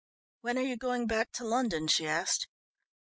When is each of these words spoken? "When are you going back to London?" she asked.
"When 0.41 0.57
are 0.57 0.63
you 0.63 0.77
going 0.77 1.05
back 1.05 1.31
to 1.33 1.43
London?" 1.45 1.85
she 1.87 2.07
asked. 2.07 2.47